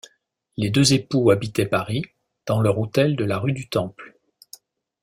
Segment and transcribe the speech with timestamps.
[0.57, 2.03] Les deux époux habitaient Paris,
[2.47, 4.17] dans leur hôtel de la rue du Temple.